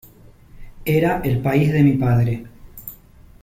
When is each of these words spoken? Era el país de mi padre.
Era 0.85 1.21
el 1.23 1.43
país 1.43 1.71
de 1.71 1.83
mi 1.83 1.91
padre. 1.93 2.47